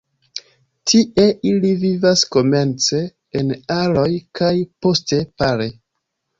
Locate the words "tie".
0.91-1.25